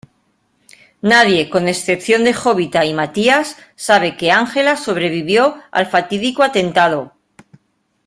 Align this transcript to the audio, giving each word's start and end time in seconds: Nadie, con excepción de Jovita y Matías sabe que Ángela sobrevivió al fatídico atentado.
Nadie, 1.03 1.47
con 1.47 1.67
excepción 1.67 2.23
de 2.23 2.33
Jovita 2.33 2.85
y 2.85 2.93
Matías 2.95 3.55
sabe 3.75 4.17
que 4.17 4.31
Ángela 4.31 4.75
sobrevivió 4.75 5.61
al 5.71 5.85
fatídico 5.85 6.41
atentado. 6.41 7.13